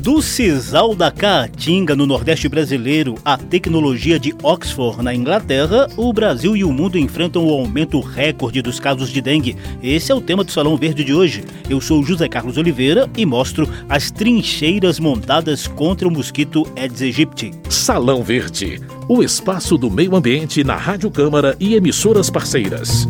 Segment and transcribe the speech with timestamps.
[0.00, 6.56] Do sisal da Caatinga, no Nordeste brasileiro, à tecnologia de Oxford, na Inglaterra, o Brasil
[6.56, 9.58] e o mundo enfrentam o aumento recorde dos casos de dengue.
[9.82, 11.44] Esse é o tema do Salão Verde de hoje.
[11.68, 17.50] Eu sou José Carlos Oliveira e mostro as trincheiras montadas contra o mosquito Aedes aegypti.
[17.68, 23.06] Salão Verde, o espaço do meio ambiente na Rádio Câmara e emissoras parceiras.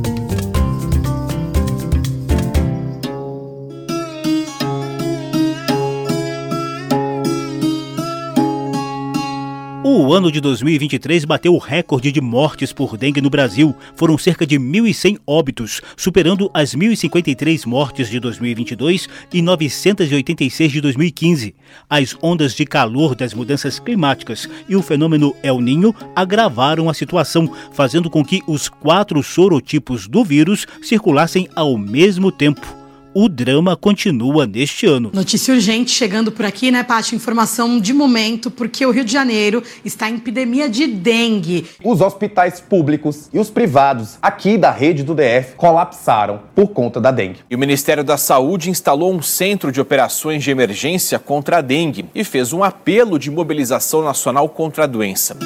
[10.10, 13.72] O ano de 2023 bateu o recorde de mortes por dengue no Brasil.
[13.94, 21.54] Foram cerca de 1.100 óbitos, superando as 1.053 mortes de 2022 e 986 de 2015.
[21.88, 27.48] As ondas de calor das mudanças climáticas e o fenômeno El Ninho agravaram a situação,
[27.70, 32.79] fazendo com que os quatro sorotipos do vírus circulassem ao mesmo tempo
[33.14, 35.10] o drama continua neste ano.
[35.12, 37.16] Notícia urgente chegando por aqui, né, Paty?
[37.16, 41.66] Informação de momento, porque o Rio de Janeiro está em epidemia de dengue.
[41.84, 47.10] Os hospitais públicos e os privados aqui da rede do DF colapsaram por conta da
[47.10, 47.40] dengue.
[47.50, 52.06] E o Ministério da Saúde instalou um centro de operações de emergência contra a dengue
[52.14, 55.36] e fez um apelo de mobilização nacional contra a doença.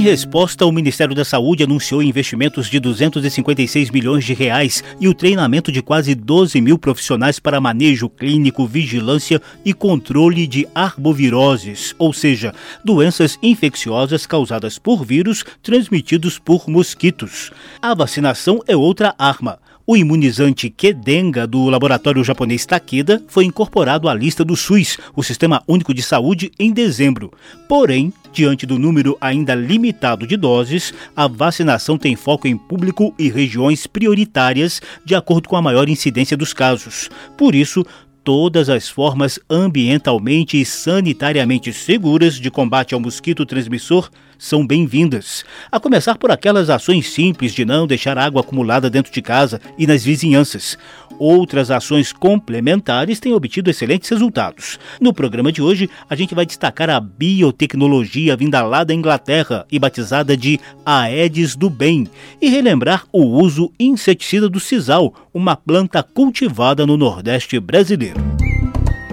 [0.00, 5.12] Em resposta, o Ministério da Saúde anunciou investimentos de 256 milhões de reais e o
[5.12, 12.14] treinamento de quase 12 mil profissionais para manejo clínico, vigilância e controle de arboviroses, ou
[12.14, 17.52] seja, doenças infecciosas causadas por vírus transmitidos por mosquitos.
[17.82, 19.58] A vacinação é outra arma.
[19.90, 25.64] O imunizante Kedenga do laboratório japonês Takeda foi incorporado à lista do SUS, o Sistema
[25.66, 27.32] Único de Saúde, em dezembro.
[27.68, 33.28] Porém, diante do número ainda limitado de doses, a vacinação tem foco em público e
[33.28, 37.10] regiões prioritárias, de acordo com a maior incidência dos casos.
[37.36, 37.84] Por isso,
[38.24, 45.44] todas as formas ambientalmente e sanitariamente seguras de combate ao mosquito transmissor são bem-vindas.
[45.70, 49.86] A começar por aquelas ações simples de não deixar água acumulada dentro de casa e
[49.86, 50.78] nas vizinhanças.
[51.20, 54.78] Outras ações complementares têm obtido excelentes resultados.
[54.98, 59.78] No programa de hoje, a gente vai destacar a biotecnologia vinda lá da Inglaterra e
[59.78, 62.08] batizada de Aedes do Bem,
[62.40, 68.18] e relembrar o uso inseticida do sisal, uma planta cultivada no Nordeste brasileiro.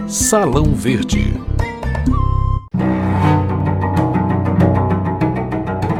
[0.07, 1.33] Salão Verde.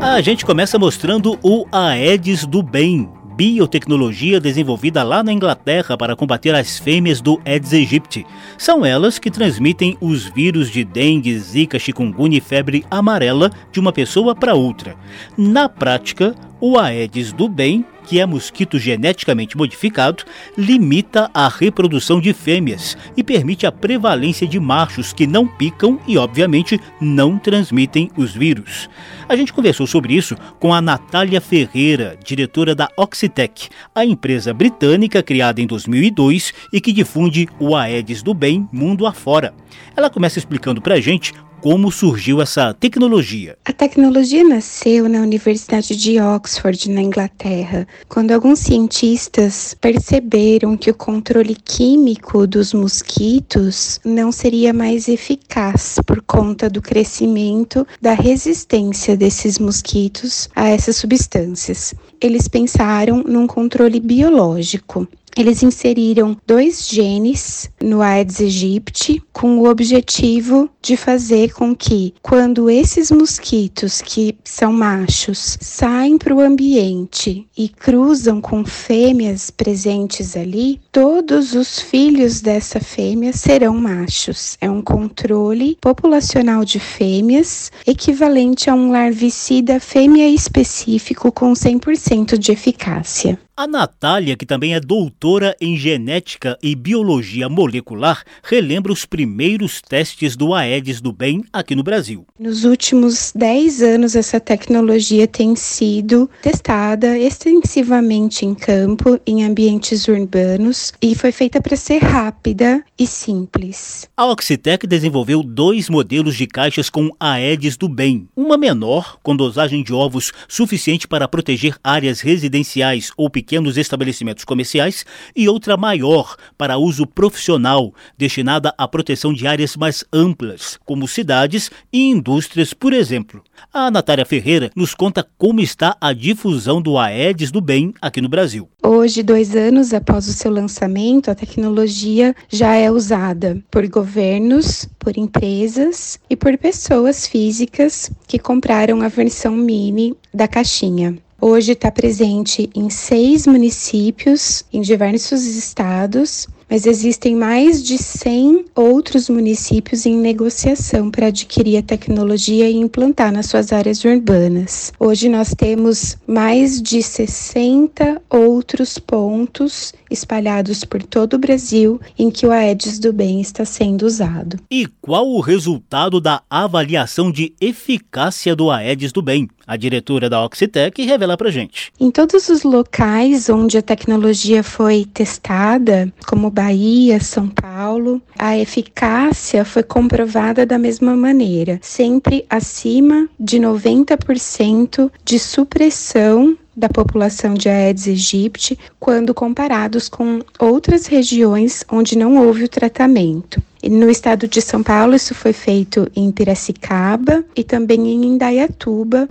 [0.02, 6.56] A gente começa mostrando o Aedes do Bem, biotecnologia desenvolvida lá na Inglaterra para combater
[6.56, 8.26] as fêmeas do Aedes aegypti.
[8.58, 13.94] São elas que transmitem os vírus de dengue, zika, chikungunya e febre amarela de uma
[13.94, 14.96] pessoa para outra.
[15.38, 20.24] Na prática, o Aedes do bem, que é mosquito geneticamente modificado,
[20.58, 26.18] limita a reprodução de fêmeas e permite a prevalência de machos que não picam e,
[26.18, 28.90] obviamente, não transmitem os vírus.
[29.28, 35.22] A gente conversou sobre isso com a Natália Ferreira, diretora da Oxitec, a empresa britânica
[35.22, 39.54] criada em 2002 e que difunde o Aedes do bem mundo afora.
[39.96, 43.58] Ela começa explicando para a gente como surgiu essa tecnologia?
[43.66, 50.96] A tecnologia nasceu na Universidade de Oxford, na Inglaterra, quando alguns cientistas perceberam que o
[50.96, 59.60] controle químico dos mosquitos não seria mais eficaz por conta do crescimento da resistência desses
[59.60, 61.94] mosquitos a essas substâncias.
[62.22, 65.08] Eles pensaram num controle biológico
[65.38, 72.70] eles inseriram dois genes no Aedes aegypti com o objetivo de fazer com que, quando
[72.70, 80.80] esses mosquitos que são machos saem para o ambiente e cruzam com fêmeas presentes ali,
[80.98, 84.58] todos os filhos dessa fêmea serão machos.
[84.60, 92.52] É um controle populacional de fêmeas equivalente a um larvicida fêmea específico com 100% de
[92.52, 93.38] eficácia.
[93.60, 100.36] A Natália, que também é doutora em genética e biologia molecular, relembra os primeiros testes
[100.36, 102.24] do Aedes do Bem aqui no Brasil.
[102.40, 110.87] Nos últimos 10 anos, essa tecnologia tem sido testada extensivamente em campo, em ambientes urbanos,
[111.02, 114.10] e foi feita para ser rápida e simples.
[114.16, 119.84] A Oxitec desenvolveu dois modelos de caixas com Aedes do Bem, uma menor, com dosagem
[119.84, 125.06] de ovos suficiente para proteger áreas residenciais ou pequenos estabelecimentos comerciais
[125.36, 131.70] e outra maior para uso profissional, destinada à proteção de áreas mais amplas, como cidades
[131.92, 133.44] e indústrias, por exemplo.
[133.74, 138.30] A Natália Ferreira nos conta como está a difusão do Aedes do Bem aqui no
[138.30, 138.70] Brasil.
[138.84, 145.18] Hoje, dois anos após o seu lançamento, a tecnologia já é usada por governos, por
[145.18, 151.18] empresas e por pessoas físicas que compraram a versão mini da caixinha.
[151.42, 159.30] Hoje está presente em seis municípios, em diversos estados, mas existem mais de 100 outros
[159.30, 164.92] municípios em negociação para adquirir a tecnologia e implantar nas suas áreas urbanas.
[165.00, 172.46] Hoje nós temos mais de 60 outros pontos espalhados por todo o Brasil em que
[172.46, 174.58] o Aedes do Bem está sendo usado.
[174.70, 179.50] E qual o resultado da avaliação de eficácia do Aedes do Bem?
[179.66, 181.92] A diretora da Oxitec revela para gente.
[182.00, 189.64] Em todos os locais onde a tecnologia foi testada, como Bahia, São Paulo, a eficácia
[189.64, 198.08] foi comprovada da mesma maneira, sempre acima de 90% de supressão da população de Aedes
[198.08, 203.62] aegypti quando comparados com outras regiões onde não houve o tratamento.
[203.84, 209.28] No estado de São Paulo, isso foi feito em Piracicaba e também em Indaiatuba.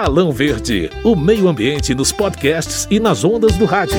[0.00, 3.98] Salão Verde, o meio ambiente nos podcasts e nas ondas do rádio.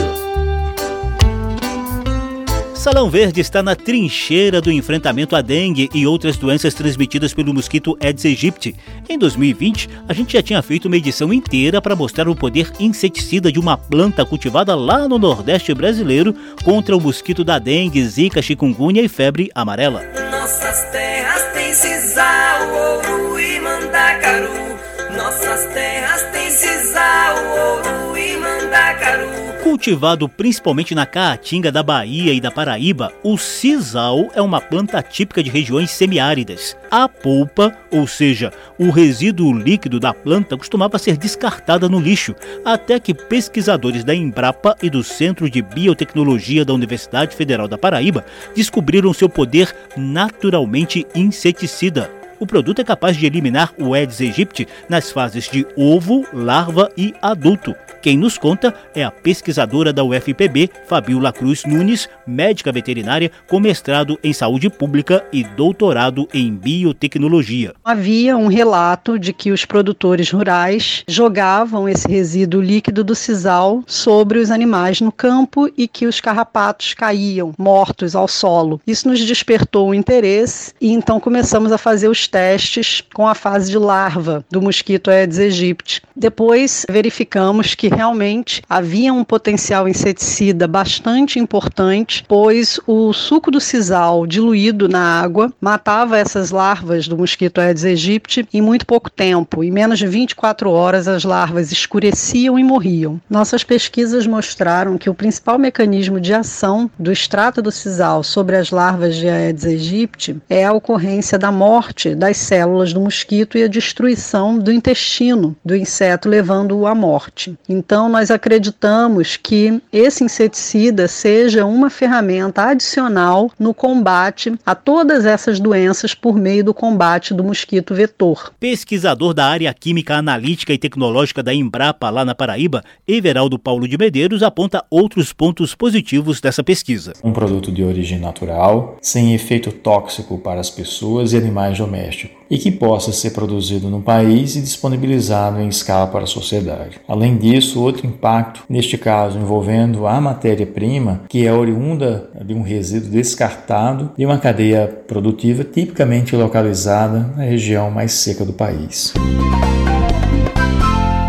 [2.74, 7.98] Salão Verde está na trincheira do enfrentamento à dengue e outras doenças transmitidas pelo mosquito
[8.00, 8.77] Aedes aegypti.
[9.10, 13.51] Em 2020, a gente já tinha feito uma edição inteira para mostrar o poder inseticida
[13.51, 19.01] de uma planta cultivada lá no Nordeste brasileiro contra o mosquito da dengue, zika, chikungunya
[19.01, 20.01] e febre amarela.
[20.32, 24.70] Nossas terras têm sisal, ouro e mandacaru.
[25.19, 29.27] Nossas terras têm sisal, ouro e mandacaru.
[29.61, 35.43] Cultivado principalmente na Caatinga da Bahia e da Paraíba, o sisal é uma planta típica
[35.43, 36.77] de regiões semiáridas.
[36.89, 42.33] A polpa, ou seja, o resíduo líquido da planta, costumava ser descartada no lixo,
[42.63, 48.23] até que pesquisadores da Embrapa e do Centro de Biotecnologia da Universidade Federal da Paraíba
[48.55, 55.12] descobriram seu poder naturalmente inseticida o produto é capaz de eliminar o Aedes aegypti nas
[55.12, 57.75] fases de ovo, larva e adulto.
[58.01, 64.17] Quem nos conta é a pesquisadora da UFPB, Fabiola Cruz Nunes, médica veterinária com mestrado
[64.24, 67.74] em saúde pública e doutorado em biotecnologia.
[67.84, 74.39] Havia um relato de que os produtores rurais jogavam esse resíduo líquido do sisal sobre
[74.39, 78.79] os animais no campo e que os carrapatos caíam mortos ao solo.
[78.88, 83.71] Isso nos despertou o interesse e então começamos a fazer os testes com a fase
[83.71, 86.01] de larva do mosquito Aedes aegypti.
[86.15, 94.27] Depois verificamos que realmente havia um potencial inseticida bastante importante, pois o suco do sisal
[94.27, 99.63] diluído na água matava essas larvas do mosquito Aedes aegypti em muito pouco tempo.
[99.63, 103.19] Em menos de 24 horas as larvas escureciam e morriam.
[103.29, 108.71] Nossas pesquisas mostraram que o principal mecanismo de ação do extrato do sisal sobre as
[108.71, 113.67] larvas de Aedes aegypti é a ocorrência da morte das células do mosquito e a
[113.67, 117.57] destruição do intestino do inseto, levando-o à morte.
[117.67, 125.59] Então, nós acreditamos que esse inseticida seja uma ferramenta adicional no combate a todas essas
[125.59, 128.51] doenças por meio do combate do mosquito vetor.
[128.59, 133.97] Pesquisador da área química analítica e tecnológica da Embrapa, lá na Paraíba, Everaldo Paulo de
[133.97, 137.13] Medeiros aponta outros pontos positivos dessa pesquisa.
[137.23, 142.08] Um produto de origem natural, sem efeito tóxico para as pessoas e animais domésticos,
[142.49, 146.99] e que possa ser produzido no país e disponibilizado em escala para a sociedade.
[147.07, 153.09] Além disso, outro impacto, neste caso envolvendo a matéria-prima, que é oriunda de um resíduo
[153.09, 159.13] descartado de uma cadeia produtiva tipicamente localizada na região mais seca do país.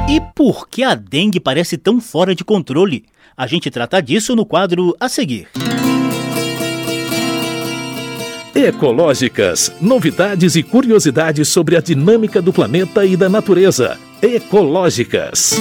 [0.08, 3.04] E por que a dengue parece tão fora de controle?
[3.36, 5.48] A gente trata disso no quadro a seguir.
[8.54, 9.72] Ecológicas.
[9.80, 13.96] Novidades e curiosidades sobre a dinâmica do planeta e da natureza.
[14.20, 15.54] Ecológicas.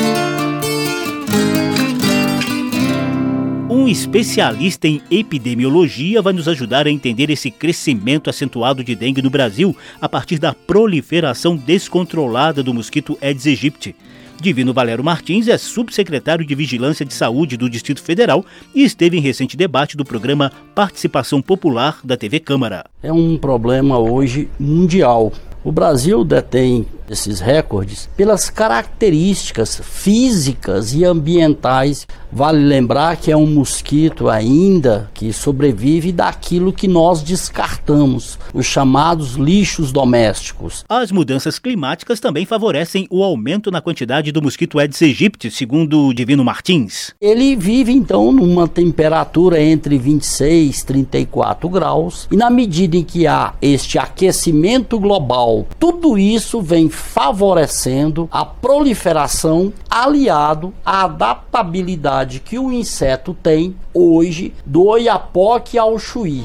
[3.70, 9.30] Um especialista em epidemiologia vai nos ajudar a entender esse crescimento acentuado de dengue no
[9.30, 13.96] Brasil a partir da proliferação descontrolada do mosquito Aedes aegypti.
[14.42, 19.22] Divino Valério Martins é subsecretário de Vigilância de Saúde do Distrito Federal e esteve em
[19.22, 22.86] recente debate do programa Participação Popular da TV Câmara.
[23.04, 25.32] É um problema hoje mundial.
[25.64, 32.08] O Brasil detém esses recordes pelas características físicas e ambientais.
[32.32, 39.34] Vale lembrar que é um mosquito ainda que sobrevive daquilo que nós descartamos, os chamados
[39.34, 40.86] lixos domésticos.
[40.88, 46.14] As mudanças climáticas também favorecem o aumento na quantidade do mosquito Aedes aegypti, segundo o
[46.14, 47.14] Divino Martins.
[47.20, 53.26] Ele vive então numa temperatura entre 26 e 34 graus, e na medida em que
[53.26, 62.72] há este aquecimento global, tudo isso vem favorecendo a proliferação aliado à adaptabilidade que o
[62.72, 66.44] inseto tem hoje do oiapoque ao chuí.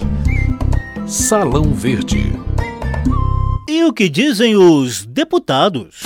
[1.07, 2.33] Salão Verde.
[3.69, 6.03] E o que dizem os deputados?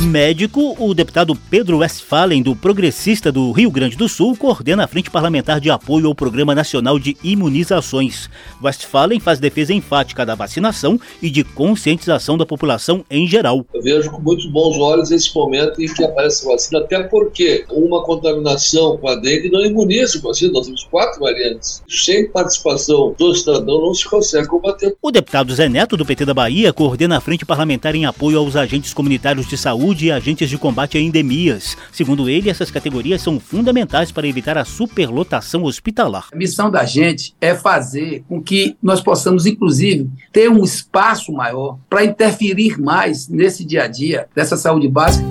[0.00, 5.10] Médico, o deputado Pedro Westphalen, do Progressista do Rio Grande do Sul, coordena a Frente
[5.10, 8.30] Parlamentar de Apoio ao Programa Nacional de Imunizações.
[8.62, 13.66] Westphalen faz defesa enfática da vacinação e de conscientização da população em geral.
[13.74, 17.64] Eu vejo com muitos bons olhos esse momento em que aparece a vacina, até porque
[17.68, 20.52] uma contaminação com a dengue não imuniza o paciente.
[20.52, 21.82] Nós temos quatro variantes.
[21.88, 24.96] Sem participação do cidadão não se consegue combater.
[25.02, 28.54] O deputado Zé Neto, do PT da Bahia, coordena a Frente Parlamentar em apoio aos
[28.54, 31.76] agentes comunitários de saúde saúde e agentes de combate a endemias.
[31.90, 36.26] Segundo ele, essas categorias são fundamentais para evitar a superlotação hospitalar.
[36.32, 41.78] A missão da gente é fazer com que nós possamos, inclusive, ter um espaço maior
[41.88, 45.26] para interferir mais nesse dia a dia dessa saúde básica.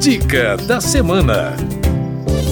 [0.00, 1.54] Dica da semana: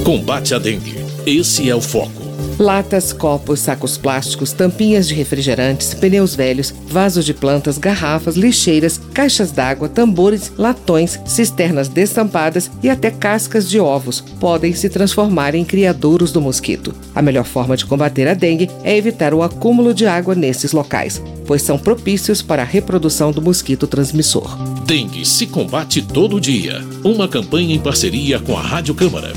[0.04, 0.94] Combate à dengue.
[1.24, 2.21] Esse é o foco.
[2.58, 9.50] Latas, copos, sacos plásticos, tampinhas de refrigerantes, pneus velhos, vasos de plantas, garrafas, lixeiras, caixas
[9.50, 16.30] d'água, tambores, latões, cisternas destampadas e até cascas de ovos podem se transformar em criadouros
[16.30, 16.94] do mosquito.
[17.14, 21.22] A melhor forma de combater a dengue é evitar o acúmulo de água nesses locais,
[21.46, 24.56] pois são propícios para a reprodução do mosquito transmissor.
[24.84, 26.82] Dengue se combate todo dia.
[27.04, 29.32] Uma campanha em parceria com a Rádio Câmara.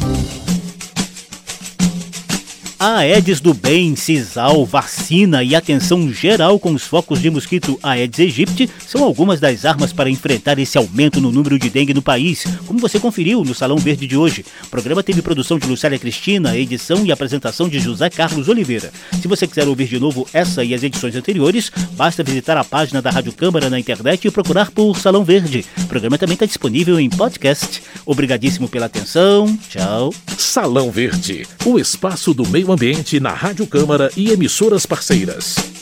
[2.77, 8.19] A Aedes do Bem, Cisal, vacina e atenção geral com os focos de mosquito Aedes
[8.19, 12.43] aegypti são algumas das armas para enfrentar esse aumento no número de dengue no país,
[12.67, 14.45] como você conferiu no Salão Verde de hoje.
[14.65, 18.91] O programa teve produção de Lucélia Cristina, edição e apresentação de José Carlos Oliveira.
[19.21, 23.01] Se você quiser ouvir de novo essa e as edições anteriores, basta visitar a página
[23.01, 25.63] da Rádio Câmara na internet e procurar por Salão Verde.
[25.77, 27.81] O programa também está disponível em podcast.
[28.05, 29.57] Obrigadíssimo pela atenção.
[29.69, 30.13] Tchau.
[30.37, 35.74] Salão Verde, o espaço do meio ambiente na Rádio Câmara e emissoras parceiras.